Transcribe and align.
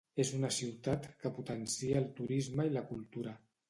És 0.21 0.29
una 0.37 0.49
ciutat 0.55 1.05
que 1.25 1.33
potencia 1.37 2.03
el 2.03 2.11
turisme 2.23 2.71
i 2.73 2.77
la 2.81 2.89
cultura. 2.93 3.41